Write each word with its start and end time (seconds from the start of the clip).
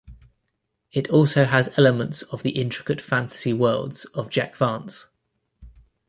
It 0.91 1.11
also 1.11 1.45
has 1.45 1.69
elements 1.77 2.23
of 2.23 2.41
the 2.41 2.59
intricate 2.59 2.99
fantasy 3.01 3.53
worlds 3.53 4.05
of 4.15 4.31
Jack 4.31 4.55
Vance. 4.55 5.09